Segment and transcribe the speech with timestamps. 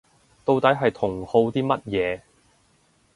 [0.43, 2.21] 到底係同好啲乜嘢